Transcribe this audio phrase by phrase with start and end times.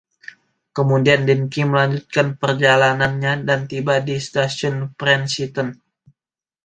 [0.77, 5.67] Kemudian Dinky melanjutkan perjalanannya dan tiba di stasiun Princeton.